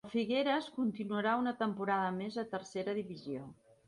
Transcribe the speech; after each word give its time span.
El 0.07 0.09
Figueres 0.11 0.69
continuaria 0.77 1.33
una 1.41 1.53
temporada 1.59 2.07
més 2.21 2.39
a 2.43 2.47
Tercera 2.55 2.97
Divisió. 3.01 3.43